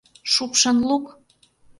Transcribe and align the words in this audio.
—Шупшын 0.33 0.77
лук! 0.87 1.05